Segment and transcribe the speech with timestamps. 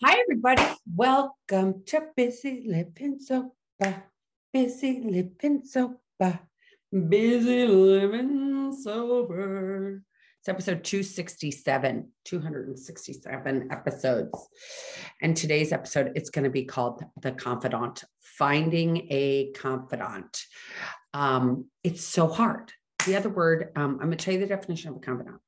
[0.00, 0.62] Hi, everybody.
[0.94, 4.04] Welcome to Bizzy Living Sober.
[4.54, 6.38] Bizzy Living Sober.
[6.94, 10.04] Bizzy Living Sober.
[10.38, 14.48] It's episode 267, 267 episodes.
[15.20, 20.44] And today's episode, it's going to be called The Confidant, Finding a Confidant.
[21.12, 22.72] Um, it's so hard.
[23.04, 25.40] The other word, um, I'm going to tell you the definition of a confidant.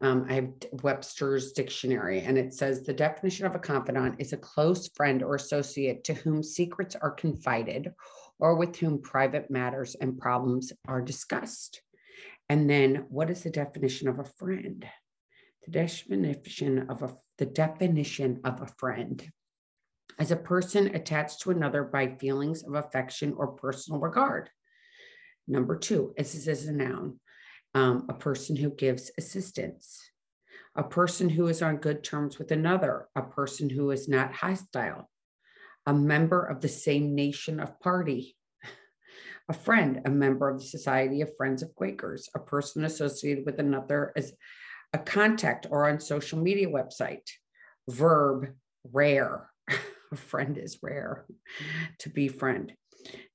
[0.00, 0.50] Um, I have
[0.82, 5.34] Webster's dictionary, and it says the definition of a confidant is a close friend or
[5.36, 7.92] associate to whom secrets are confided
[8.38, 11.80] or with whom private matters and problems are discussed.
[12.48, 14.84] And then, what is the definition of a friend?
[15.64, 19.30] The definition of a the definition of a friend
[20.18, 24.50] as a person attached to another by feelings of affection or personal regard.
[25.48, 27.18] Number two, this is a noun,
[27.74, 30.00] um, a person who gives assistance,
[30.76, 35.10] a person who is on good terms with another, a person who is not hostile,
[35.86, 38.36] a member of the same nation of party,
[39.48, 43.58] a friend, a member of the Society of Friends of Quakers, a person associated with
[43.58, 44.32] another as
[44.92, 47.28] a contact or on social media website.
[47.88, 48.54] Verb,
[48.90, 49.50] rare.
[50.12, 51.26] a friend is rare
[51.98, 52.72] to be friend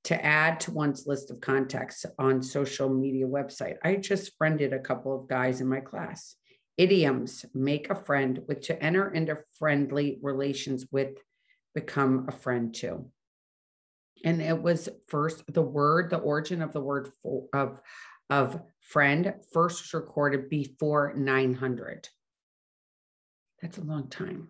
[0.05, 3.75] to add to one's list of contacts on social media website.
[3.83, 6.35] I just friended a couple of guys in my class.
[6.77, 11.17] Idioms, make a friend with to enter into friendly relations with,
[11.75, 13.11] become a friend to.
[14.23, 17.79] And it was first the word, the origin of the word for, of,
[18.29, 22.07] of friend first recorded before 900.
[23.61, 24.49] That's a long time.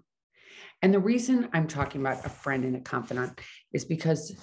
[0.82, 3.40] And the reason I'm talking about a friend and a confidant
[3.74, 4.34] is because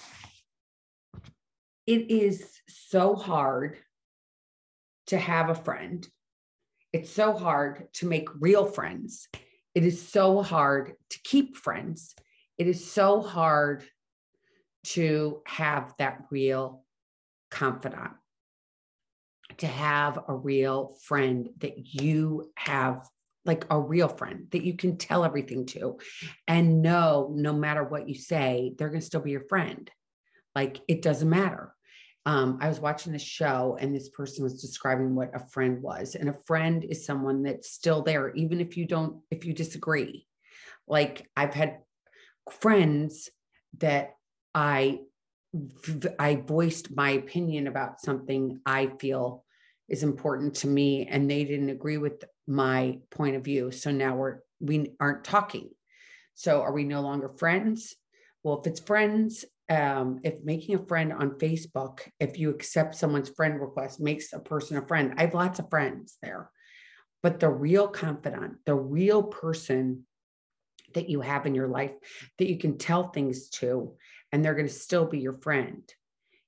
[1.86, 3.78] it is so hard
[5.06, 6.06] to have a friend.
[6.92, 9.28] It's so hard to make real friends.
[9.74, 12.14] It is so hard to keep friends.
[12.58, 13.84] It is so hard
[14.84, 16.84] to have that real
[17.50, 18.12] confidant,
[19.58, 23.06] to have a real friend that you have,
[23.44, 25.98] like a real friend that you can tell everything to
[26.48, 29.90] and know no matter what you say, they're going to still be your friend.
[30.54, 31.75] Like it doesn't matter
[32.26, 36.16] um, I was watching the show and this person was describing what a friend was.
[36.16, 40.26] And a friend is someone that's still there, even if you don't, if you disagree.
[40.88, 41.78] Like I've had
[42.60, 43.30] friends
[43.78, 44.16] that
[44.54, 45.00] I
[46.18, 49.44] I voiced my opinion about something I feel
[49.88, 53.70] is important to me and they didn't agree with my point of view.
[53.70, 55.70] So now we're we aren't talking.
[56.34, 57.94] So are we no longer friends?
[58.42, 63.30] Well, if it's friends um, if making a friend on Facebook, if you accept someone's
[63.30, 65.14] friend request, makes a person a friend.
[65.16, 66.50] I have lots of friends there,
[67.22, 70.06] but the real confidant, the real person
[70.94, 71.92] that you have in your life
[72.38, 73.94] that you can tell things to,
[74.32, 75.82] and they're going to still be your friend,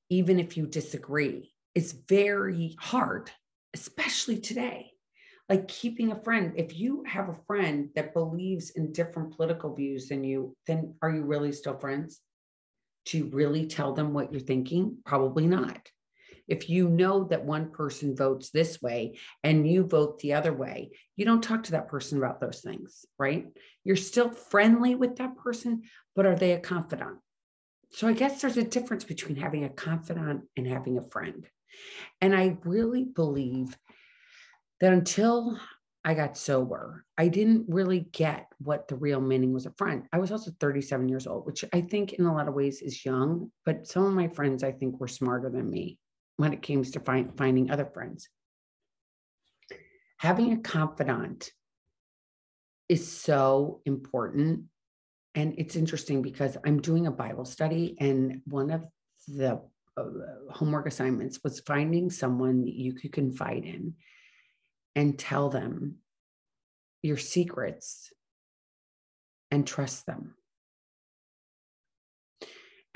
[0.08, 3.30] even if you disagree, is very hard,
[3.74, 4.92] especially today.
[5.48, 10.08] Like keeping a friend, if you have a friend that believes in different political views
[10.08, 12.20] than you, then are you really still friends?
[13.06, 14.98] To really tell them what you're thinking?
[15.04, 15.88] Probably not.
[16.46, 20.90] If you know that one person votes this way and you vote the other way,
[21.14, 23.46] you don't talk to that person about those things, right?
[23.84, 25.82] You're still friendly with that person,
[26.16, 27.18] but are they a confidant?
[27.90, 31.46] So I guess there's a difference between having a confidant and having a friend.
[32.20, 33.76] And I really believe
[34.80, 35.58] that until
[36.08, 40.08] I got sober, I didn't really get what the real meaning was a friend.
[40.10, 43.04] I was also 37 years old, which I think in a lot of ways is
[43.04, 45.98] young, but some of my friends I think were smarter than me
[46.38, 48.26] when it came to find, finding other friends.
[50.16, 51.52] Having a confidant
[52.88, 54.62] is so important.
[55.34, 58.86] And it's interesting because I'm doing a Bible study, and one of
[59.26, 59.60] the
[59.98, 60.04] uh,
[60.50, 63.92] homework assignments was finding someone you could confide in
[64.98, 65.94] and tell them
[67.02, 68.12] your secrets
[69.52, 70.34] and trust them.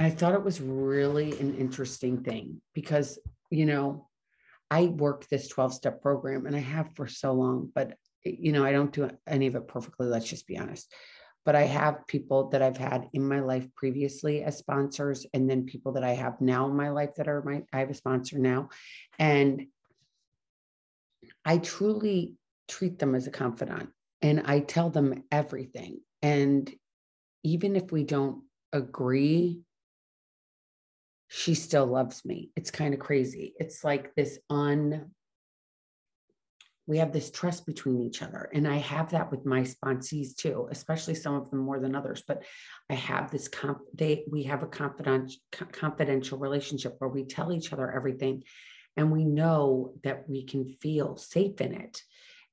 [0.00, 4.08] I thought it was really an interesting thing because, you know,
[4.68, 7.94] I work this 12 step program and I have for so long, but,
[8.24, 10.08] you know, I don't do any of it perfectly.
[10.08, 10.92] Let's just be honest.
[11.44, 15.66] But I have people that I've had in my life previously as sponsors, and then
[15.66, 18.38] people that I have now in my life that are my, I have a sponsor
[18.38, 18.70] now.
[19.20, 19.66] And
[21.44, 22.36] I truly
[22.68, 23.90] treat them as a confidant
[24.20, 26.00] and I tell them everything.
[26.22, 26.72] And
[27.42, 29.60] even if we don't agree,
[31.28, 32.50] she still loves me.
[32.56, 33.54] It's kind of crazy.
[33.58, 35.10] It's like this un
[36.86, 38.50] we have this trust between each other.
[38.52, 42.24] And I have that with my sponsees too, especially some of them more than others.
[42.26, 42.44] But
[42.90, 45.40] I have this comp they we have a confidential
[45.70, 48.42] confidential relationship where we tell each other everything
[48.96, 52.02] and we know that we can feel safe in it.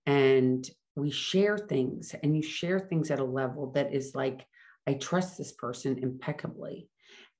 [0.06, 4.46] And we share things and you share things at a level that is like,
[4.88, 6.90] I trust this person impeccably.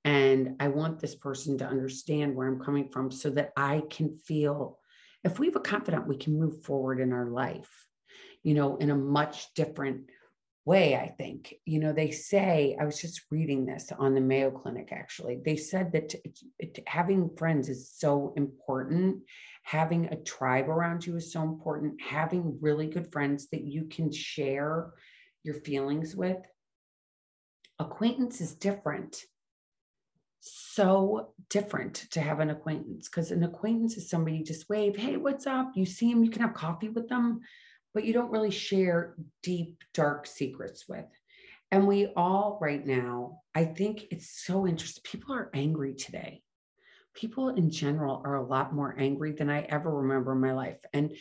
[0.04, 4.16] And I want this person to understand where I'm coming from so that I can
[4.16, 4.78] feel
[5.24, 7.86] if we have a confidant, we can move forward in our life,
[8.42, 10.10] you know, in a much different
[10.64, 11.54] way, I think.
[11.64, 15.40] You know, they say, I was just reading this on the Mayo Clinic actually.
[15.44, 19.22] They said that it, it, having friends is so important.
[19.62, 22.00] Having a tribe around you is so important.
[22.00, 24.90] Having really good friends that you can share
[25.42, 26.38] your feelings with.
[27.78, 29.24] Acquaintance is different
[30.42, 35.16] so different to have an acquaintance because an acquaintance is somebody you just wave, hey,
[35.16, 35.72] what's up?
[35.74, 37.40] You see them, you can have coffee with them,
[37.94, 41.06] but you don't really share deep, dark secrets with.
[41.70, 45.02] And we all, right now, I think it's so interesting.
[45.04, 46.42] People are angry today.
[47.14, 50.78] People in general are a lot more angry than I ever remember in my life.
[50.92, 51.16] And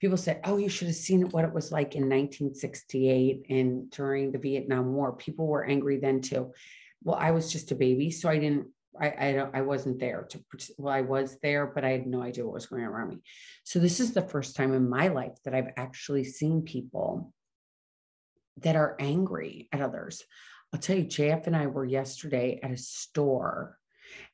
[0.00, 4.32] people say, oh, you should have seen what it was like in 1968 and during
[4.32, 5.12] the Vietnam War.
[5.12, 6.52] People were angry then too
[7.02, 8.68] well, I was just a baby, so I didn't.
[8.98, 9.54] I I don't.
[9.54, 10.40] I wasn't there to.
[10.78, 13.18] Well, I was there, but I had no idea what was going on around me.
[13.64, 17.32] So this is the first time in my life that I've actually seen people
[18.58, 20.22] that are angry at others.
[20.72, 23.76] I'll tell you, JF and I were yesterday at a store,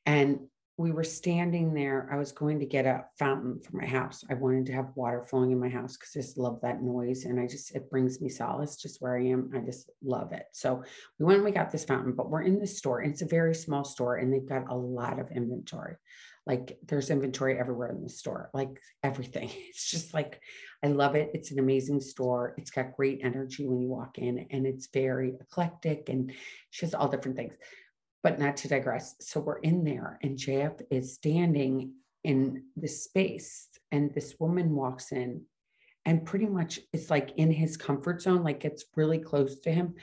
[0.05, 0.41] and
[0.79, 2.09] we were standing there.
[2.13, 4.25] I was going to get a fountain for my house.
[4.31, 7.25] I wanted to have water flowing in my house because I just love that noise.
[7.25, 9.51] And I just, it brings me solace just where I am.
[9.55, 10.45] I just love it.
[10.53, 10.83] So
[11.19, 13.55] we went and we got this fountain, but we're in this store it's a very
[13.55, 15.97] small store and they've got a lot of inventory.
[16.47, 19.51] Like there's inventory everywhere in the store, like everything.
[19.69, 20.41] It's just like,
[20.85, 21.31] I love it.
[21.33, 22.55] It's an amazing store.
[22.59, 26.33] It's got great energy when you walk in and it's very eclectic and
[26.71, 27.55] she has all different things
[28.23, 29.15] but not to digress.
[29.21, 31.93] So we're in there, and JF is standing
[32.25, 35.43] in this space, and this woman walks in,
[36.05, 39.95] and pretty much it's like in his comfort zone, like it's really close to him.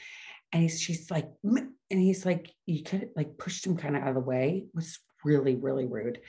[0.52, 4.10] And he's, she's like, and he's like, you could like pushed him kind of out
[4.10, 4.66] of the way.
[4.68, 6.20] It was really, really rude.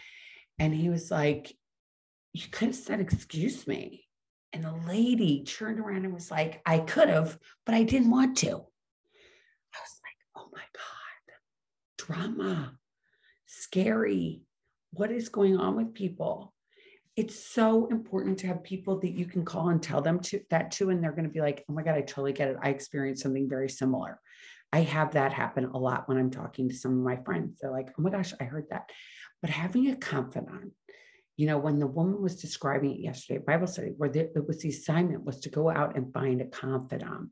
[0.59, 1.53] And he was like,
[2.33, 4.05] you could have said, excuse me.
[4.53, 8.37] And the lady turned around and was like, I could have, but I didn't want
[8.39, 8.49] to.
[8.49, 10.94] I was like, oh my God
[12.05, 12.73] drama,
[13.47, 14.43] scary.
[14.93, 16.53] What is going on with people?
[17.17, 20.73] It's so important to have people that you can call and tell them to, that
[20.73, 22.57] to, and they're going to be like, oh my God, I totally get it.
[22.61, 24.21] I experienced something very similar.
[24.73, 27.59] I have that happen a lot when I'm talking to some of my friends.
[27.61, 28.91] They're like, oh my gosh, I heard that.
[29.41, 30.73] But having a confidant,
[31.37, 34.59] you know, when the woman was describing it yesterday, Bible study, where the, it was
[34.59, 37.31] the assignment was to go out and find a confidant.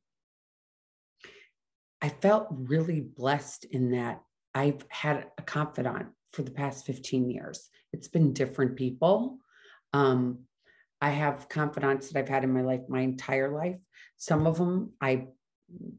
[2.01, 4.23] I felt really blessed in that
[4.55, 7.69] I've had a confidant for the past 15 years.
[7.93, 9.39] It's been different people.
[9.93, 10.41] Um,
[11.01, 13.77] I have confidants that I've had in my life my entire life.
[14.17, 15.27] Some of them I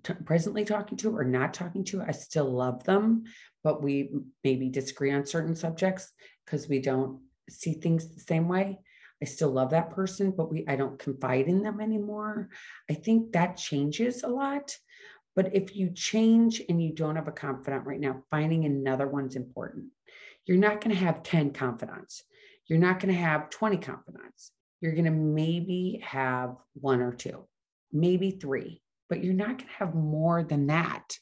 [0.03, 2.01] t- presently talking to or not talking to.
[2.01, 3.23] I still love them,
[3.63, 4.11] but we
[4.44, 6.11] maybe disagree on certain subjects
[6.45, 8.79] because we don't see things the same way.
[9.21, 12.50] I still love that person, but we I don't confide in them anymore.
[12.89, 14.75] I think that changes a lot.
[15.35, 19.36] But if you change and you don't have a confidant right now, finding another one's
[19.36, 19.86] important.
[20.46, 22.24] You're not going to have 10 confidants.
[22.67, 24.51] You're not going to have 20 confidants.
[24.81, 27.48] You're going to maybe have one or two,
[27.91, 31.17] maybe three, but you're not going to have more than that.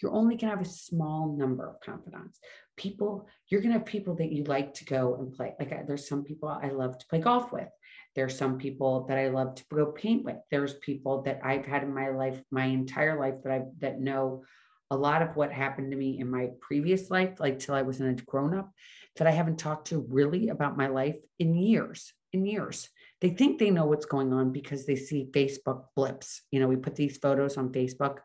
[0.00, 2.38] You're only going to have a small number of confidants.
[2.76, 5.54] People, you're going to have people that you like to go and play.
[5.58, 7.68] Like there's some people I love to play golf with.
[8.14, 10.36] There's some people that I love to go paint with.
[10.50, 14.44] There's people that I've had in my life, my entire life, that I that know
[14.90, 18.00] a lot of what happened to me in my previous life, like till I was
[18.02, 18.70] a grown up,
[19.16, 22.12] that I haven't talked to really about my life in years.
[22.34, 22.88] In years,
[23.20, 26.42] they think they know what's going on because they see Facebook blips.
[26.50, 28.18] You know, we put these photos on Facebook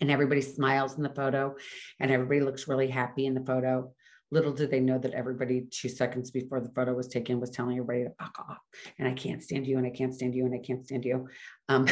[0.00, 1.56] and everybody smiles in the photo
[1.98, 3.92] and everybody looks really happy in the photo.
[4.32, 7.76] Little did they know that everybody two seconds before the photo was taken was telling
[7.76, 8.58] everybody to fuck off.
[8.98, 11.28] And I can't stand you, and I can't stand you, and I can't stand you.
[11.68, 11.86] Um,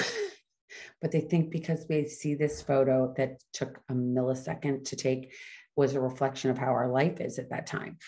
[1.02, 5.35] but they think because we see this photo that took a millisecond to take
[5.76, 7.99] was a reflection of how our life is at that time.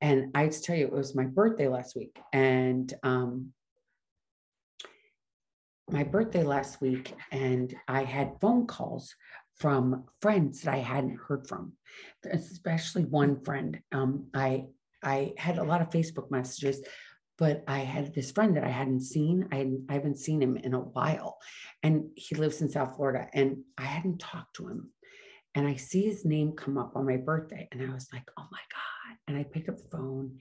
[0.00, 2.18] And I just tell you, it was my birthday last week.
[2.32, 3.52] And um,
[5.88, 9.14] my birthday last week, and I had phone calls
[9.58, 11.72] from friends that I hadn't heard from,
[12.30, 13.80] especially one friend.
[13.92, 14.66] Um, I
[15.02, 16.82] I had a lot of Facebook messages,
[17.38, 19.48] but I had this friend that I hadn't seen.
[19.52, 21.38] I, hadn't, I haven't seen him in a while.
[21.82, 23.28] And he lives in South Florida.
[23.32, 24.90] And I hadn't talked to him.
[25.54, 27.68] And I see his name come up on my birthday.
[27.70, 29.16] And I was like, oh my God.
[29.28, 30.38] And I picked up the phone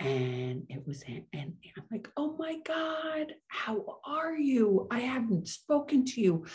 [0.00, 1.24] and it was him.
[1.32, 4.88] And I'm like, oh my God, how are you?
[4.90, 6.46] I haven't spoken to you.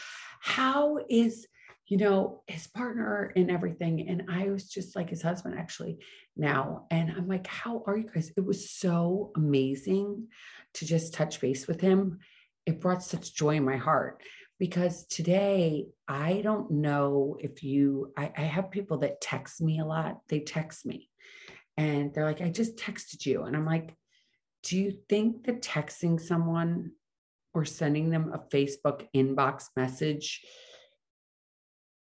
[0.42, 1.48] How is
[1.88, 4.10] you know, his partner and everything.
[4.10, 6.00] And I was just like his husband actually
[6.36, 6.86] now.
[6.92, 8.32] And I'm like, how are you guys?
[8.36, 10.28] It was so amazing
[10.76, 12.20] to just touch base with him.
[12.66, 14.22] It brought such joy in my heart
[14.60, 19.86] because today I don't know if you, I, I have people that text me a
[19.86, 20.20] lot.
[20.28, 21.10] They text me
[21.78, 23.44] and they're like, I just texted you.
[23.44, 23.96] And I'm like,
[24.64, 26.92] do you think that texting someone
[27.54, 30.42] or sending them a Facebook inbox message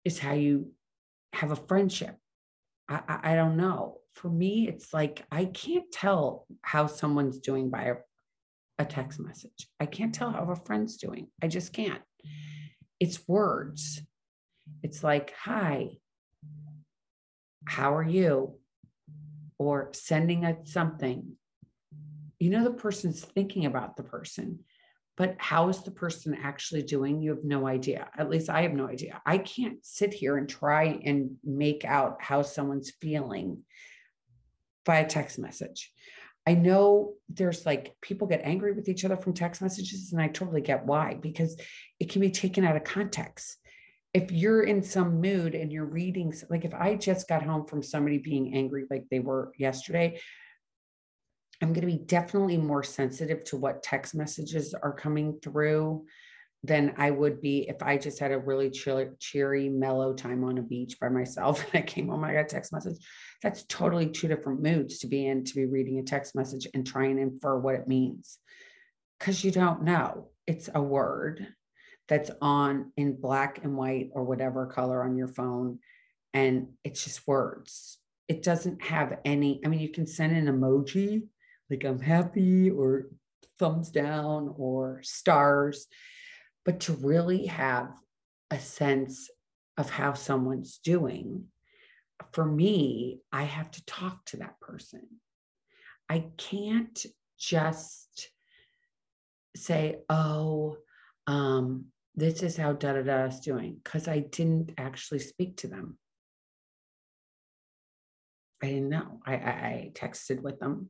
[0.07, 0.71] is how you
[1.33, 2.15] have a friendship.
[2.89, 3.99] I, I, I don't know.
[4.13, 7.95] For me, it's like I can't tell how someone's doing by a,
[8.79, 9.67] a text message.
[9.79, 11.27] I can't tell how a friend's doing.
[11.43, 12.01] I just can't.
[12.99, 14.01] It's words.
[14.81, 15.97] It's like, hi,
[17.65, 18.55] how are you?
[19.59, 21.33] Or sending a something.
[22.39, 24.59] You know, the person's thinking about the person
[25.17, 27.21] but how is the person actually doing?
[27.21, 28.07] You have no idea.
[28.17, 29.19] At least i have no idea.
[29.25, 33.63] I can't sit here and try and make out how someone's feeling
[34.85, 35.91] by a text message.
[36.45, 40.29] I know there's like people get angry with each other from text messages and i
[40.29, 41.59] totally get why because
[41.99, 43.57] it can be taken out of context.
[44.13, 47.83] If you're in some mood and you're reading like if i just got home from
[47.83, 50.19] somebody being angry like they were yesterday
[51.61, 56.05] I'm going to be definitely more sensitive to what text messages are coming through
[56.63, 60.61] than I would be if I just had a really cheery, mellow time on a
[60.61, 62.97] beach by myself and I came home, I got a text message.
[63.41, 66.85] That's totally two different moods to be in, to be reading a text message and
[66.85, 68.37] trying to infer what it means.
[69.17, 70.29] Because you don't know.
[70.45, 71.47] It's a word
[72.07, 75.79] that's on in black and white or whatever color on your phone.
[76.33, 77.97] And it's just words.
[78.27, 81.23] It doesn't have any, I mean, you can send an emoji
[81.69, 83.07] like I'm happy or
[83.59, 85.87] thumbs down or stars,
[86.65, 87.89] but to really have
[88.51, 89.29] a sense
[89.77, 91.45] of how someone's doing,
[92.31, 95.01] for me, I have to talk to that person.
[96.09, 97.05] I can't
[97.37, 98.29] just
[99.55, 100.77] say, oh,
[101.27, 105.67] um, this is how da da da is doing, because I didn't actually speak to
[105.67, 105.97] them.
[108.63, 109.19] I didn't know.
[109.25, 110.89] I, I, I texted with them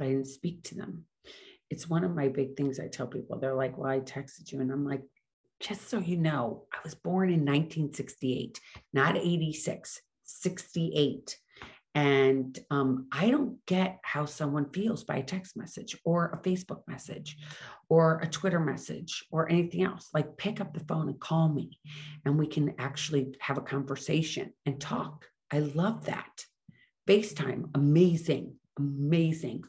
[0.00, 1.04] but I didn't speak to them.
[1.68, 3.38] It's one of my big things I tell people.
[3.38, 4.60] They're like, Well, I texted you.
[4.60, 5.02] And I'm like,
[5.60, 8.58] Just so you know, I was born in 1968,
[8.94, 11.36] not 86, 68.
[11.94, 16.82] And um, I don't get how someone feels by a text message or a Facebook
[16.86, 17.36] message
[17.88, 20.08] or a Twitter message or anything else.
[20.14, 21.78] Like, pick up the phone and call me,
[22.24, 25.26] and we can actually have a conversation and talk.
[25.52, 26.44] I love that.
[27.08, 29.64] FaceTime, amazing amazing.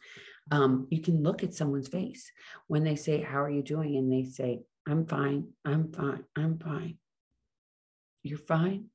[0.51, 2.31] Um, you can look at someone's face
[2.67, 3.97] when they say, How are you doing?
[3.97, 6.97] And they say, I'm fine, I'm fine, I'm fine.
[8.23, 8.85] You're fine.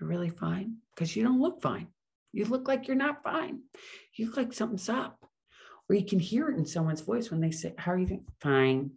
[0.00, 1.88] You're really fine because you don't look fine.
[2.32, 3.60] You look like you're not fine.
[4.16, 5.18] You look like something's up.
[5.88, 8.26] Or you can hear it in someone's voice when they say, How are you doing?
[8.40, 8.90] Fine.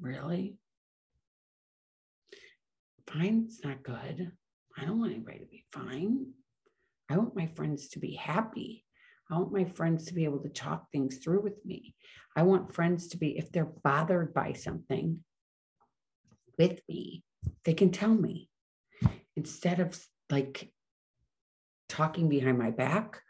[0.00, 0.56] Really?
[3.06, 4.32] Fine's not good.
[4.76, 6.26] I don't want anybody to be fine.
[7.10, 8.84] I want my friends to be happy.
[9.30, 11.94] I want my friends to be able to talk things through with me.
[12.34, 15.20] I want friends to be, if they're bothered by something
[16.58, 17.22] with me,
[17.64, 18.48] they can tell me
[19.36, 19.98] instead of
[20.30, 20.72] like
[21.88, 23.22] talking behind my back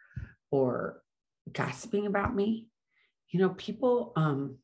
[0.50, 1.02] or
[1.52, 2.68] gossiping about me.
[3.28, 4.56] You know, people, um,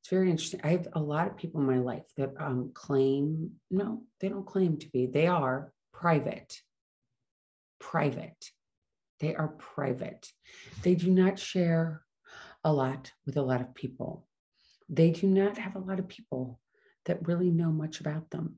[0.00, 0.60] it's very interesting.
[0.62, 4.46] I have a lot of people in my life that um, claim, no, they don't
[4.46, 6.60] claim to be, they are private.
[7.80, 8.50] Private
[9.20, 10.28] they are private.
[10.82, 12.02] They do not share
[12.62, 14.26] a lot with a lot of people.
[14.88, 16.60] They do not have a lot of people
[17.06, 18.56] that really know much about them.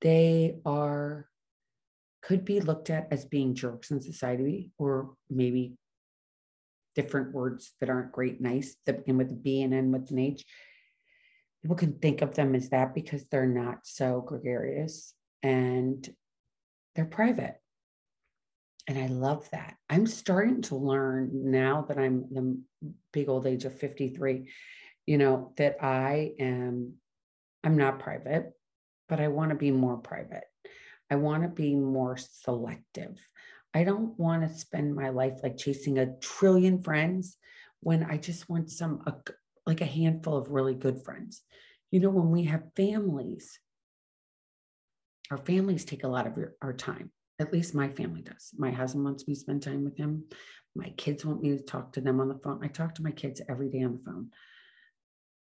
[0.00, 1.28] They are,
[2.22, 5.74] could be looked at as being jerks in society, or maybe
[6.94, 10.18] different words that aren't great, nice, that begin with a B and end with an
[10.18, 10.44] H.
[11.62, 16.08] People can think of them as that because they're not so gregarious and
[16.94, 17.61] they're private
[18.88, 19.76] and I love that.
[19.88, 22.60] I'm starting to learn now that I'm the
[23.12, 24.48] big old age of 53,
[25.06, 26.94] you know, that I am,
[27.62, 28.52] I'm not private,
[29.08, 30.44] but I want to be more private.
[31.10, 33.18] I want to be more selective.
[33.74, 37.36] I don't want to spend my life like chasing a trillion friends
[37.80, 39.14] when I just want some, a,
[39.66, 41.42] like a handful of really good friends.
[41.90, 43.58] You know, when we have families,
[45.30, 47.10] our families take a lot of our time.
[47.38, 48.50] At least my family does.
[48.56, 50.24] My husband wants me to spend time with him.
[50.74, 52.60] My kids want me to talk to them on the phone.
[52.62, 54.30] I talk to my kids every day on the phone.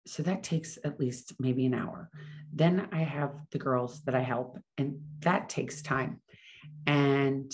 [0.07, 2.11] So that takes at least maybe an hour.
[2.52, 6.21] Then I have the girls that I help, and that takes time.
[6.87, 7.52] And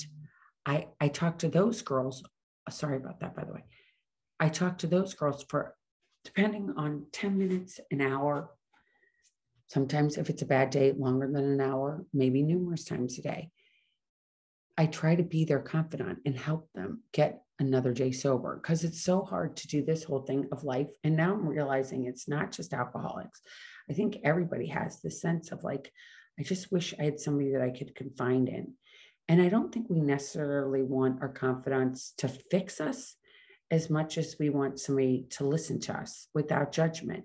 [0.67, 2.25] I I talk to those girls.
[2.67, 3.65] Uh, sorry about that, by the way.
[4.41, 5.77] I talk to those girls for
[6.25, 8.51] depending on 10 minutes, an hour.
[9.69, 13.51] Sometimes, if it's a bad day, longer than an hour, maybe numerous times a day.
[14.81, 19.03] I try to be their confidant and help them get another day sober because it's
[19.03, 20.89] so hard to do this whole thing of life.
[21.05, 23.43] And now I'm realizing it's not just alcoholics.
[23.91, 25.93] I think everybody has this sense of like,
[26.39, 28.73] I just wish I had somebody that I could confide in.
[29.29, 33.17] And I don't think we necessarily want our confidants to fix us
[33.71, 37.25] as much as we want somebody to listen to us without judgment,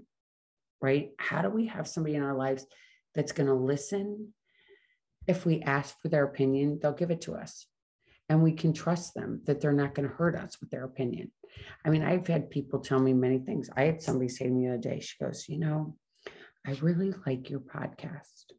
[0.81, 1.11] right?
[1.19, 2.65] How do we have somebody in our lives
[3.13, 4.33] that's going to listen?
[5.27, 7.67] If we ask for their opinion, they'll give it to us.
[8.29, 11.31] And we can trust them that they're not going to hurt us with their opinion.
[11.85, 13.69] I mean, I've had people tell me many things.
[13.75, 15.95] I had somebody say to me the other day, she goes, You know,
[16.65, 18.51] I really like your podcast,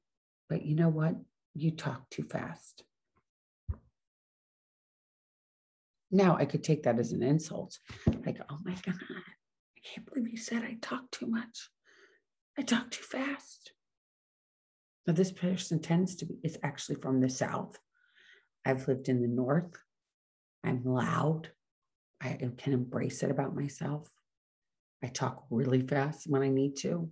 [0.49, 1.15] but you know what?
[1.55, 2.85] You talk too fast.
[6.11, 7.79] Now I could take that as an insult.
[8.25, 11.71] Like, oh my God, I can't believe you said I talk too much.
[12.57, 13.73] I talk too fast.
[15.07, 17.79] Now, this person tends to be, it's actually from the South.
[18.65, 19.73] I've lived in the North.
[20.65, 21.51] I'm loud.
[22.21, 24.11] I can embrace it about myself.
[25.03, 27.11] I talk really fast when I need to.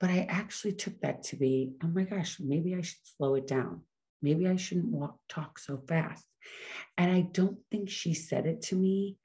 [0.00, 3.46] But I actually took that to be, oh my gosh, maybe I should slow it
[3.46, 3.82] down.
[4.20, 6.26] Maybe I shouldn't walk, talk so fast.
[6.98, 9.16] And I don't think she said it to me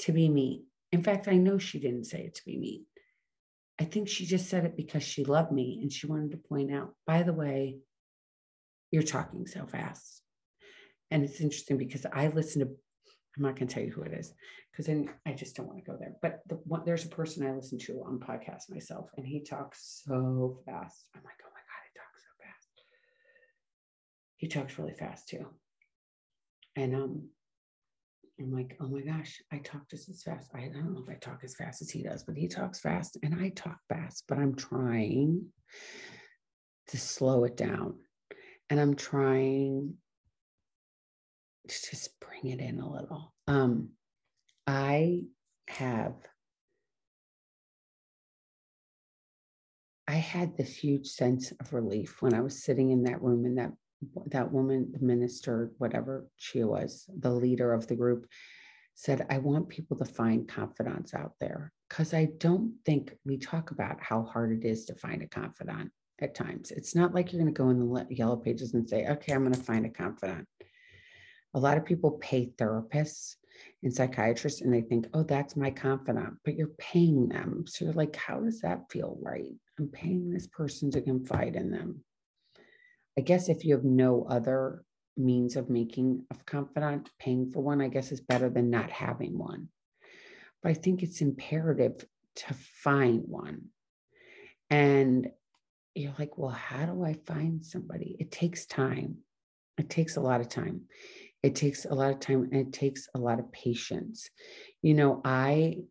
[0.00, 0.64] to be mean.
[0.90, 2.86] In fact, I know she didn't say it to be mean.
[3.80, 6.72] I think she just said it because she loved me and she wanted to point
[6.72, 7.78] out, by the way,
[8.90, 10.22] you're talking so fast.
[11.10, 12.68] And it's interesting because I listen to,
[13.36, 14.32] I'm not going to tell you who it is
[14.70, 16.14] because then I just don't want to go there.
[16.22, 20.60] But the there's a person I listen to on podcast myself and he talks so
[20.64, 21.08] fast.
[21.16, 22.68] I'm like, oh my God, he talks so fast.
[24.36, 25.46] He talks really fast too.
[26.76, 27.28] And um,
[28.40, 30.50] I'm like, oh my gosh, I talk just as fast.
[30.54, 33.16] I don't know if I talk as fast as he does, but he talks fast
[33.22, 35.46] and I talk fast, but I'm trying
[36.88, 37.94] to slow it down.
[38.70, 39.94] And I'm trying
[41.68, 43.32] to just bring it in a little.
[43.46, 43.90] Um,
[44.66, 45.24] I
[45.68, 46.14] have
[50.06, 53.54] I had this huge sense of relief when I was sitting in that room in
[53.54, 53.72] that
[54.26, 58.26] that woman, the minister, whatever she was, the leader of the group,
[58.94, 63.70] said, I want people to find confidants out there because I don't think we talk
[63.70, 66.70] about how hard it is to find a confidant at times.
[66.70, 69.42] It's not like you're going to go in the yellow pages and say, okay, I'm
[69.42, 70.46] going to find a confidant.
[71.54, 73.36] A lot of people pay therapists
[73.82, 77.64] and psychiatrists and they think, oh, that's my confidant, but you're paying them.
[77.66, 79.52] So you're like, how does that feel right?
[79.78, 82.04] I'm paying this person to confide in them.
[83.18, 84.84] I guess if you have no other
[85.16, 89.38] means of making a confidant, paying for one, I guess is better than not having
[89.38, 89.68] one.
[90.62, 92.04] But I think it's imperative
[92.36, 93.66] to find one.
[94.70, 95.28] And
[95.94, 98.16] you're like, well, how do I find somebody?
[98.18, 99.18] It takes time.
[99.78, 100.82] It takes a lot of time.
[101.42, 104.30] It takes a lot of time and it takes a lot of patience.
[104.82, 105.82] You know, I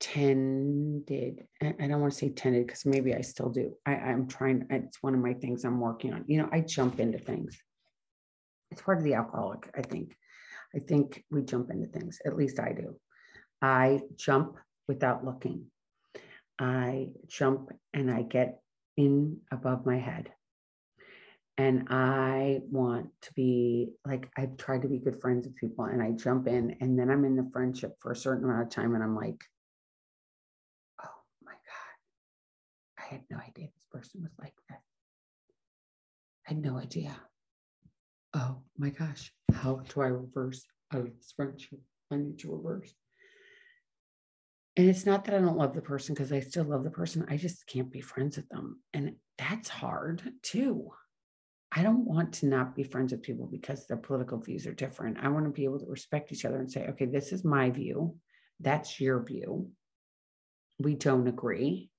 [0.00, 3.74] tended i don't want to say tended because maybe i still do.
[3.86, 6.24] I, i'm trying it's one of my things i'm working on.
[6.26, 7.56] You know i jump into things.
[8.70, 10.16] It's part of the alcoholic i think.
[10.74, 12.96] I think we jump into things at least i do.
[13.62, 14.56] I jump
[14.88, 15.66] without looking.
[16.58, 18.60] I jump and i get
[18.96, 20.30] in above my head.
[21.56, 26.02] And i want to be like i've tried to be good friends with people and
[26.02, 28.94] i jump in and then i'm in the friendship for a certain amount of time
[28.94, 29.40] and i'm like
[33.14, 34.80] had no idea this person was like that.
[36.46, 37.16] I had no idea.
[38.34, 41.80] Oh my gosh, how do I reverse out of this friendship?
[42.10, 42.92] I need to reverse.
[44.76, 47.24] And it's not that I don't love the person because I still love the person.
[47.28, 48.80] I just can't be friends with them.
[48.92, 50.90] And that's hard too.
[51.70, 55.18] I don't want to not be friends with people because their political views are different.
[55.20, 57.70] I want to be able to respect each other and say, okay, this is my
[57.70, 58.16] view.
[58.60, 59.70] That's your view.
[60.78, 61.90] We don't agree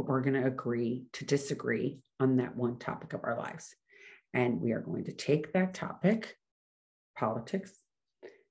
[0.00, 3.74] but we're going to agree to disagree on that one topic of our lives.
[4.32, 6.38] And we are going to take that topic,
[7.18, 7.70] politics,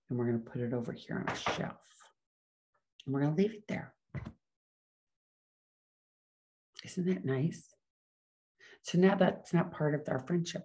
[0.10, 1.82] and we're going to put it over here on a shelf.
[3.06, 3.96] And we're going to leave it there.
[6.86, 7.64] Isn't that nice?
[8.84, 10.62] So now that's not part of our friendship.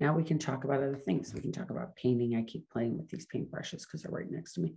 [0.00, 1.32] Now we can talk about other things.
[1.32, 2.36] We can talk about painting.
[2.36, 4.74] I keep playing with these paintbrushes because they're right next to me.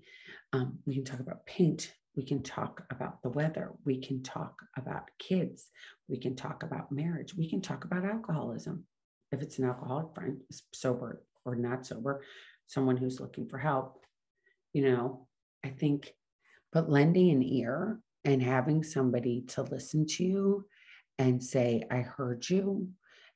[0.53, 1.93] Um, we can talk about paint.
[2.19, 3.71] We can talk about the weather.
[3.85, 5.69] We can talk about kids.
[6.09, 7.33] We can talk about marriage.
[7.33, 8.83] We can talk about alcoholism.
[9.31, 10.41] If it's an alcoholic friend,
[10.73, 12.21] sober or not sober,
[12.67, 14.03] someone who's looking for help,
[14.73, 15.27] you know,
[15.63, 16.13] I think,
[16.73, 20.65] but lending an ear and having somebody to listen to you
[21.19, 22.89] and say, I heard you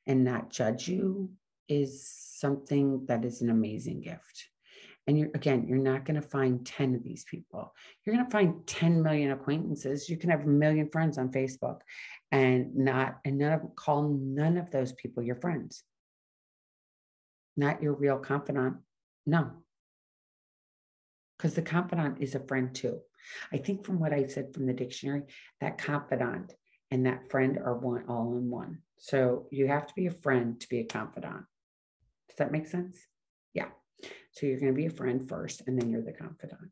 [0.06, 1.30] and not judge you
[1.70, 4.50] is something that is an amazing gift.
[5.06, 7.74] And you're again, you're not going to find 10 of these people.
[8.04, 10.08] You're going to find 10 million acquaintances.
[10.08, 11.80] You can have a million friends on Facebook
[12.32, 15.82] and not, and none of call none of those people your friends.
[17.56, 18.76] Not your real confidant.
[19.26, 19.50] No.
[21.36, 23.00] Because the confidant is a friend too.
[23.52, 25.22] I think from what I said from the dictionary,
[25.60, 26.54] that confidant
[26.90, 28.78] and that friend are one all in one.
[28.98, 31.44] So you have to be a friend to be a confidant.
[32.28, 32.98] Does that make sense?
[34.34, 36.70] So you're going to be a friend first, and then you're the confidant.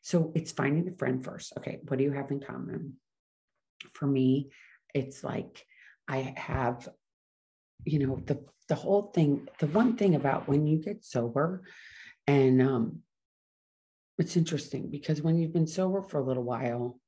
[0.00, 1.52] So it's finding the friend first.
[1.58, 2.94] Okay, what do you have in common?
[3.92, 4.50] For me,
[4.94, 5.64] it's like
[6.08, 6.88] I have,
[7.84, 9.48] you know, the the whole thing.
[9.58, 11.62] The one thing about when you get sober,
[12.26, 13.00] and um,
[14.18, 16.98] it's interesting because when you've been sober for a little while,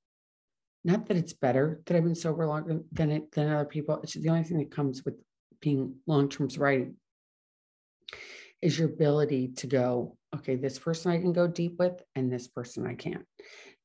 [0.84, 4.00] not that it's better that I've been sober longer than it than other people.
[4.02, 5.14] It's the only thing that comes with
[5.60, 6.92] being long-term sobriety
[8.62, 12.48] is your ability to go, okay, this person I can go deep with, and this
[12.48, 13.24] person I can't.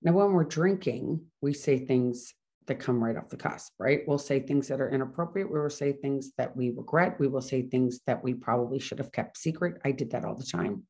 [0.01, 2.33] Now, when we're drinking, we say things
[2.67, 4.01] that come right off the cusp, right?
[4.07, 5.51] We'll say things that are inappropriate.
[5.51, 7.19] We will say things that we regret.
[7.19, 9.81] We will say things that we probably should have kept secret.
[9.83, 10.83] I did that all the time.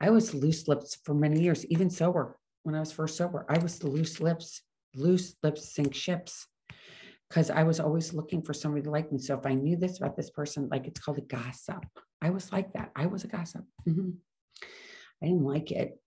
[0.00, 2.38] I was loose lips for many years, even sober.
[2.62, 4.62] When I was first sober, I was the loose lips
[4.96, 6.46] loose lips sink ships
[7.28, 9.18] because I was always looking for somebody to like me.
[9.18, 11.84] So if I knew this about this person, like it's called a gossip.
[12.22, 12.90] I was like that.
[12.94, 13.64] I was a gossip.
[13.88, 14.10] Mm-hmm.
[15.22, 15.98] I didn't like it.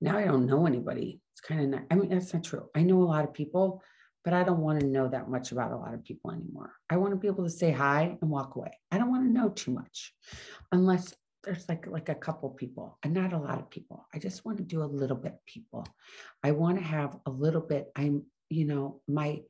[0.00, 1.20] Now I don't know anybody.
[1.32, 2.68] It's kind of not, I mean, that's not true.
[2.74, 3.82] I know a lot of people,
[4.24, 6.72] but I don't want to know that much about a lot of people anymore.
[6.90, 8.78] I want to be able to say hi and walk away.
[8.90, 10.14] I don't want to know too much
[10.70, 14.44] unless there's like like a couple people and not a lot of people i just
[14.44, 15.86] want to do a little bit people
[16.42, 19.40] i want to have a little bit i'm you know my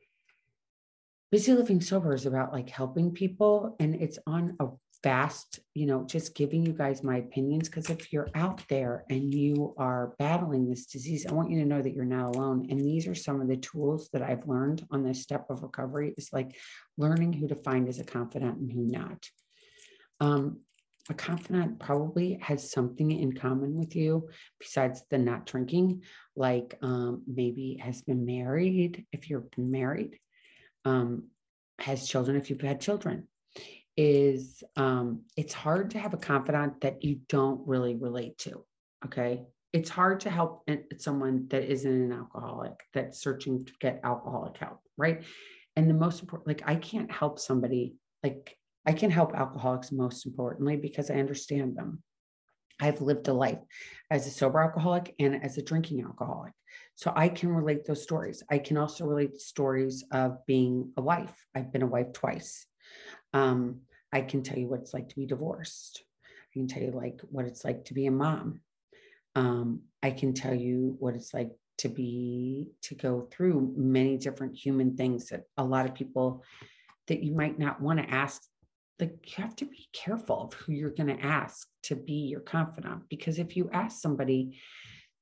[1.32, 4.66] bizzy living sober is about like helping people and it's on a
[5.02, 9.34] fast you know just giving you guys my opinions because if you're out there and
[9.34, 12.80] you are battling this disease i want you to know that you're not alone and
[12.80, 16.28] these are some of the tools that i've learned on this step of recovery is
[16.32, 16.56] like
[16.96, 19.26] learning who to find as a confidant and who not
[20.20, 20.60] um,
[21.10, 24.28] a confidant probably has something in common with you
[24.60, 26.02] besides the not drinking,
[26.36, 30.18] like um, maybe has been married if you're married,
[30.84, 31.24] um,
[31.80, 33.26] has children if you've had children.
[34.04, 38.64] Is um, it's hard to have a confidant that you don't really relate to.
[39.04, 39.44] Okay.
[39.72, 44.80] It's hard to help someone that isn't an alcoholic that's searching to get alcoholic help.
[44.96, 45.22] Right.
[45.76, 50.26] And the most important, like, I can't help somebody like I can help alcoholics most
[50.26, 52.02] importantly because I understand them.
[52.80, 53.60] I've lived a life
[54.10, 56.54] as a sober alcoholic and as a drinking alcoholic.
[56.96, 58.42] So I can relate those stories.
[58.50, 61.36] I can also relate stories of being a wife.
[61.54, 62.66] I've been a wife twice.
[63.32, 66.02] Um, I can tell you what it's like to be divorced.
[66.24, 68.60] I can tell you like what it's like to be a mom.
[69.34, 74.54] Um, I can tell you what it's like to be to go through many different
[74.54, 76.44] human things that a lot of people
[77.08, 78.42] that you might not want to ask
[79.00, 82.40] like you have to be careful of who you're going to ask to be your
[82.40, 84.58] confidant because if you ask somebody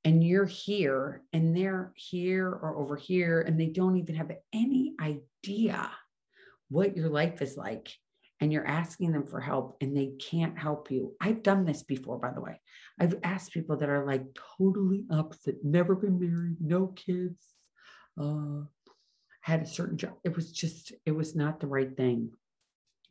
[0.03, 4.93] and you're here and they're here or over here and they don't even have any
[4.99, 5.89] idea
[6.69, 7.91] what your life is like
[8.41, 11.13] and you're asking them for help and they can't help you.
[11.21, 12.59] I've done this before, by the way.
[12.99, 14.23] I've asked people that are like
[14.57, 17.45] totally opposite, never been married, no kids,
[18.19, 18.63] uh,
[19.41, 20.13] had a certain job.
[20.23, 22.31] It was just, it was not the right thing.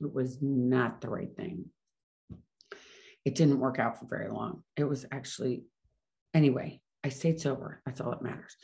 [0.00, 1.66] It was not the right thing.
[3.24, 4.64] It didn't work out for very long.
[4.76, 5.62] It was actually,
[6.34, 7.82] anyway, I stayed sober.
[7.86, 8.56] That's all that matters.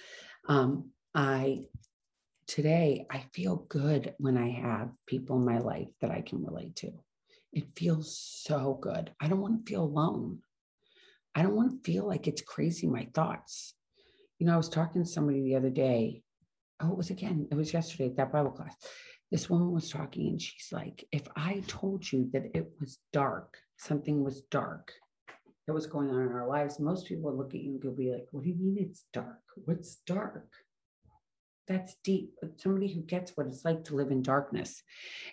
[0.49, 1.65] Um, I,
[2.47, 6.77] today, I feel good when I have people in my life that I can relate
[6.77, 6.93] to.
[7.53, 9.11] It feels so good.
[9.21, 10.41] I don't want to feel alone.
[11.35, 13.75] I don't want to feel like it's crazy, my thoughts.
[14.39, 16.23] You know, I was talking to somebody the other day.
[16.81, 18.77] Oh, it was again, it was yesterday at that Bible class
[19.31, 23.57] this woman was talking and she's like, if I told you that it was dark,
[23.77, 24.93] something was dark
[25.67, 27.91] that was going on in our lives, most people would look at you and go
[27.91, 29.41] be like, what do you mean it's dark?
[29.65, 30.49] What's dark?
[31.69, 32.35] That's deep.
[32.59, 34.83] Somebody who gets what it's like to live in darkness.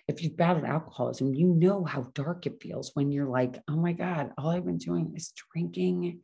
[0.08, 3.92] If you've battled alcoholism, you know how dark it feels when you're like, oh my
[3.92, 6.20] God, all I've been doing is drinking.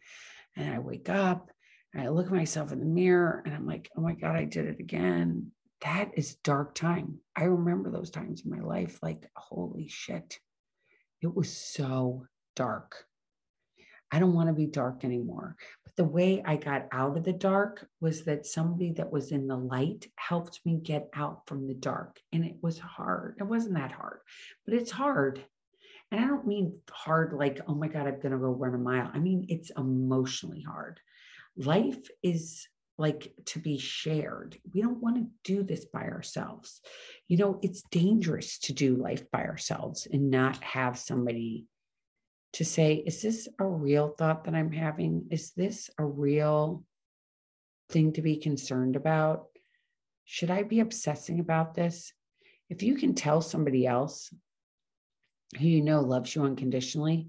[0.56, 1.50] And I wake up
[1.94, 4.44] and I look at myself in the mirror and I'm like, oh my God, I
[4.44, 7.18] did it again that is dark time.
[7.36, 10.38] I remember those times in my life like, holy shit,
[11.22, 13.06] it was so dark.
[14.12, 15.56] I don't want to be dark anymore.
[15.84, 19.46] But the way I got out of the dark was that somebody that was in
[19.46, 22.18] the light helped me get out from the dark.
[22.32, 23.36] And it was hard.
[23.38, 24.20] It wasn't that hard,
[24.64, 25.44] but it's hard.
[26.10, 28.78] And I don't mean hard like, oh my God, I'm going to go run a
[28.78, 29.10] mile.
[29.14, 30.98] I mean, it's emotionally hard.
[31.56, 32.66] Life is
[32.98, 34.58] like to be shared.
[34.74, 36.80] We don't want to do this by ourselves.
[37.28, 41.66] You know, it's dangerous to do life by ourselves and not have somebody
[42.54, 45.26] to say, is this a real thought that I'm having?
[45.30, 46.84] Is this a real
[47.90, 49.46] thing to be concerned about?
[50.24, 52.12] Should I be obsessing about this?
[52.68, 54.32] If you can tell somebody else
[55.58, 57.28] who you know loves you unconditionally,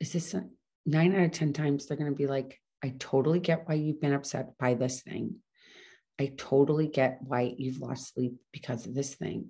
[0.00, 0.44] is this a,
[0.86, 4.00] nine out of 10 times they're going to be like, I totally get why you've
[4.00, 5.36] been upset by this thing.
[6.20, 9.48] I totally get why you've lost sleep because of this thing.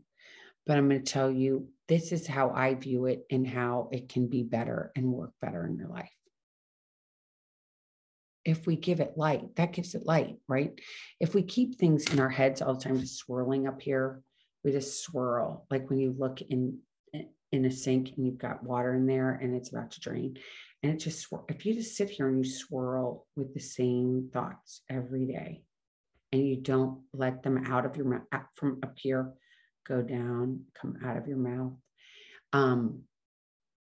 [0.66, 4.08] But I'm going to tell you this is how I view it and how it
[4.08, 6.12] can be better and work better in your life.
[8.44, 10.78] If we give it light, that gives it light, right?
[11.20, 14.22] If we keep things in our heads all the time, just swirling up here,
[14.64, 15.66] we just swirl.
[15.70, 16.78] Like when you look in
[17.50, 20.36] in a sink and you've got water in there and it's about to drain
[20.82, 24.82] and it just, if you just sit here and you swirl with the same thoughts
[24.88, 25.62] every day
[26.32, 29.32] and you don't let them out of your mouth from up here,
[29.88, 31.72] go down, come out of your mouth,
[32.52, 33.02] um,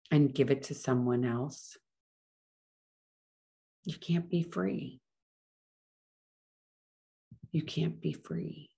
[0.10, 1.78] and give it to someone else,
[3.86, 5.00] you can't be free.
[7.52, 8.70] You can't be free.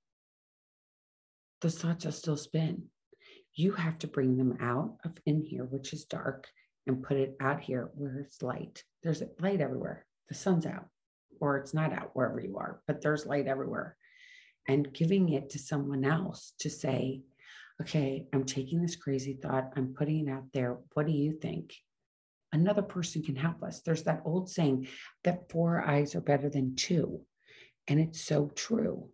[1.62, 2.84] Those thoughts are still spin.
[3.56, 6.48] You have to bring them out of in here, which is dark,
[6.88, 8.84] and put it out here where it's light.
[9.04, 10.06] There's light everywhere.
[10.28, 10.88] The sun's out,
[11.40, 13.96] or it's not out wherever you are, but there's light everywhere.
[14.67, 17.21] And giving it to someone else to say,
[17.82, 20.78] okay, I'm taking this crazy thought, I'm putting it out there.
[20.93, 21.76] What do you think?
[22.54, 23.82] Another person can help us.
[23.82, 24.88] There's that old saying
[25.23, 27.26] that four eyes are better than two.
[27.88, 29.10] And it's so true.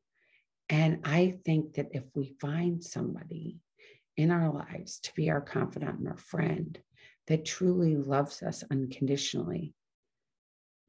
[0.69, 3.57] And I think that if we find somebody
[4.17, 6.77] in our lives to be our confidant and our friend,
[7.27, 9.73] that truly loves us unconditionally,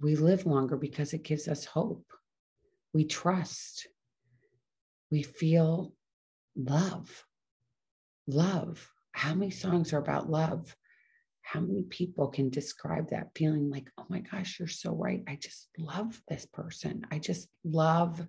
[0.00, 2.06] we live longer because it gives us hope.
[2.92, 3.86] We trust.
[5.10, 5.92] We feel
[6.56, 7.24] love.
[8.26, 8.88] Love.
[9.12, 10.74] How many songs are about love?
[11.42, 15.22] How many people can describe that feeling like, oh my gosh, you're so right.
[15.26, 17.02] I just love this person.
[17.10, 18.24] I just love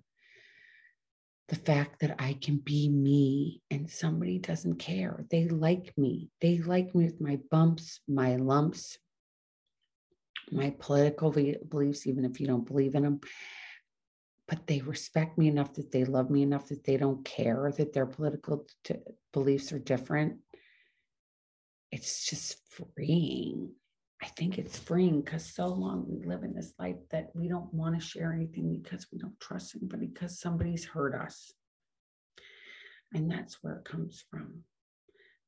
[1.48, 5.24] the fact that I can be me and somebody doesn't care.
[5.30, 6.30] They like me.
[6.40, 8.98] They like me with my bumps, my lumps,
[10.50, 13.20] my political beliefs, even if you don't believe in them.
[14.52, 17.94] But they respect me enough that they love me enough that they don't care that
[17.94, 18.96] their political t-
[19.32, 20.40] beliefs are different.
[21.90, 23.70] It's just freeing.
[24.22, 27.72] I think it's freeing because so long we live in this life that we don't
[27.72, 31.50] want to share anything because we don't trust anybody because somebody's hurt us.
[33.14, 34.64] And that's where it comes from.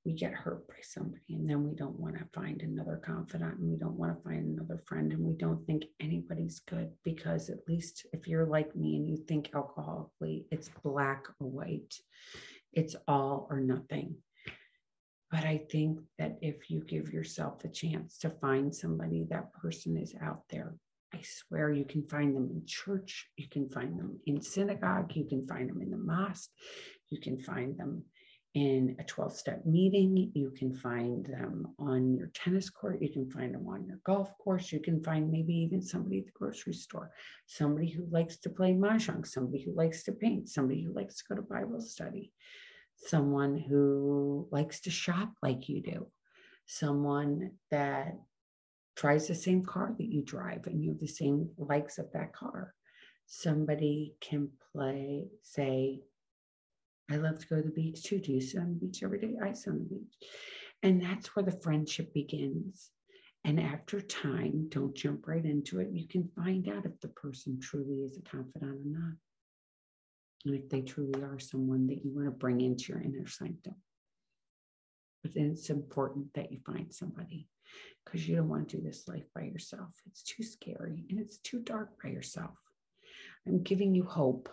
[0.04, 3.70] We get hurt by somebody, and then we don't want to find another confidant, and
[3.70, 7.66] we don't want to find another friend, and we don't think anybody's good because, at
[7.66, 11.94] least if you're like me and you think alcoholically, it's black or white,
[12.74, 14.16] it's all or nothing.
[15.30, 19.96] But I think that if you give yourself a chance to find somebody, that person
[19.96, 20.74] is out there.
[21.14, 25.24] I swear you can find them in church, you can find them in synagogue, you
[25.24, 26.50] can find them in the mosque,
[27.08, 28.04] you can find them
[28.54, 33.28] in a 12 step meeting, you can find them on your tennis court, you can
[33.28, 36.72] find them on your golf course, you can find maybe even somebody at the grocery
[36.72, 37.10] store,
[37.46, 41.24] somebody who likes to play mahjong, somebody who likes to paint, somebody who likes to
[41.28, 42.32] go to Bible study.
[42.96, 46.06] Someone who likes to shop like you do,
[46.66, 48.14] someone that
[48.96, 52.32] tries the same car that you drive and you have the same likes of that
[52.32, 52.72] car.
[53.26, 56.02] Somebody can play, say,
[57.10, 58.18] I love to go to the beach too.
[58.18, 59.34] Do you sit on the beach every day?
[59.42, 60.14] I sit on the beach.
[60.82, 62.90] And that's where the friendship begins.
[63.44, 65.90] And after time, don't jump right into it.
[65.92, 69.14] You can find out if the person truly is a confidant or not.
[70.46, 73.74] and if they truly are someone that you want to bring into your inner sanctum.
[75.22, 77.48] But then it's important that you find somebody
[78.04, 79.90] because you don't want to do this life by yourself.
[80.06, 82.56] It's too scary and it's too dark by yourself.
[83.46, 84.48] I'm giving you hope.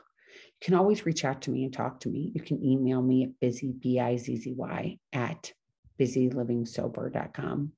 [0.62, 2.32] Can always reach out to me and talk to me.
[2.36, 5.52] You can email me at bizzy, B I Z Z Y, at
[6.00, 7.71] bizzylivingsober.com.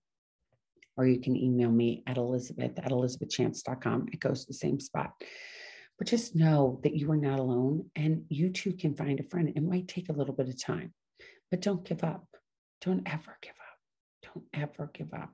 [0.95, 4.07] Or you can email me at elizabeth at elizabethchance.com.
[4.11, 5.13] It goes to the same spot.
[5.97, 9.53] But just know that you are not alone and you too can find a friend.
[9.55, 10.93] It might take a little bit of time,
[11.49, 12.25] but don't give up.
[12.81, 14.33] Don't ever give up.
[14.33, 15.31] Don't ever give up.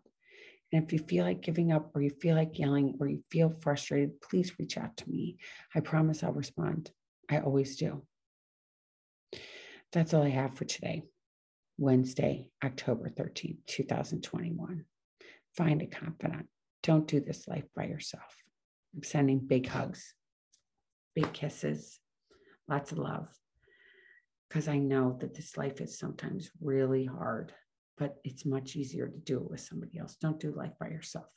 [0.72, 3.56] And if you feel like giving up or you feel like yelling or you feel
[3.62, 5.38] frustrated, please reach out to me.
[5.74, 6.92] I promise I'll respond.
[7.30, 8.04] I always do.
[9.92, 11.04] That's all I have for today.
[11.78, 14.86] Wednesday, October 13th, 2021.
[15.56, 16.48] Find a confidant.
[16.84, 18.36] Don't do this life by yourself.
[18.96, 20.14] I'm sending big hugs,
[21.16, 22.00] big kisses,
[22.68, 23.28] lots of love.
[24.48, 27.54] Because I know that this life is sometimes really hard
[28.00, 30.16] but it's much easier to do it with somebody else.
[30.16, 31.28] Don't do life by yourself.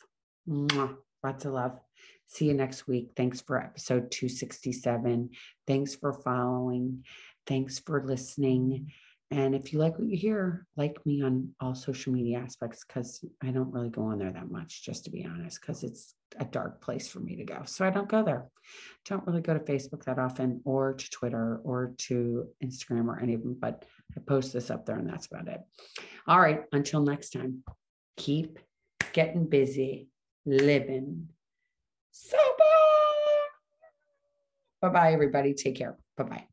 [0.49, 0.97] Mwah.
[1.23, 1.79] Lots of love.
[2.27, 3.13] See you next week.
[3.17, 5.31] Thanks for episode 267.
[5.67, 7.05] Thanks for following.
[7.47, 8.93] Thanks for listening.
[9.31, 13.25] And if you like what you hear, like me on all social media aspects, because
[13.43, 16.45] I don't really go on there that much, just to be honest, because it's a
[16.45, 17.63] dark place for me to go.
[17.65, 18.49] So I don't go there.
[19.07, 23.33] Don't really go to Facebook that often or to Twitter or to Instagram or any
[23.33, 25.61] of them, but I post this up there and that's about it.
[26.27, 26.65] All right.
[26.73, 27.63] Until next time,
[28.19, 28.59] keep
[29.15, 30.09] getting busy,
[30.45, 31.29] living
[32.11, 32.41] sober.
[34.81, 35.55] Bye bye, everybody.
[35.55, 35.97] Take care.
[36.17, 36.52] Bye bye.